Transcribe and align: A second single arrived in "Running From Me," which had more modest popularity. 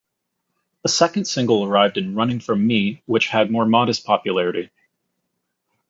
A 0.83 0.89
second 0.89 1.25
single 1.25 1.63
arrived 1.63 1.95
in 1.95 2.15
"Running 2.15 2.39
From 2.39 2.65
Me," 2.65 3.03
which 3.05 3.27
had 3.27 3.51
more 3.51 3.67
modest 3.67 4.03
popularity. 4.03 4.71